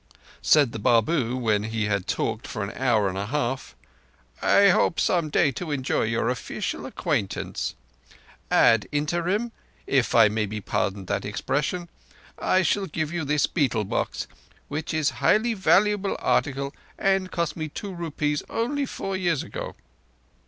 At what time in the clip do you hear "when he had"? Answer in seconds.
1.37-2.07